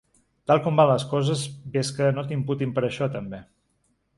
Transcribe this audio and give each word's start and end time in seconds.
Tal 0.51 0.61
com 0.67 0.79
van 0.81 0.89
les 0.91 1.03
coses, 1.11 1.43
ves 1.75 1.91
que 1.99 2.09
no 2.17 2.25
t’imputin 2.31 2.73
per 2.79 2.87
això, 2.89 3.11
també. 3.19 3.43